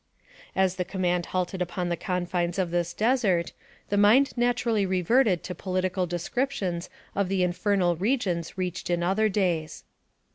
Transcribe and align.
As 0.55 0.77
the 0.77 0.83
command 0.83 1.27
halted 1.27 1.61
upon 1.61 1.89
the 1.89 1.95
confines 1.95 2.57
of 2.57 2.71
this 2.71 2.91
desert, 2.91 3.53
the 3.89 3.97
mind 3.97 4.35
naturally 4.35 4.83
reverted 4.83 5.43
to 5.43 5.53
political 5.53 6.07
descrip 6.07 6.49
tions 6.49 6.89
of 7.13 7.29
the 7.29 7.43
infernal 7.43 7.95
regions 7.95 8.57
reached 8.57 8.89
in 8.89 9.03
other 9.03 9.29
days. 9.29 9.83